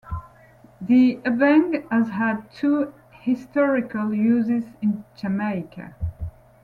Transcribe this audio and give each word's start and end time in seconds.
The 0.81 1.17
abeng 1.23 1.87
has 1.91 2.09
had 2.09 2.49
two 2.51 2.91
historical 3.11 4.11
uses 4.11 4.63
in 4.81 5.03
Jamaica. 5.15 5.93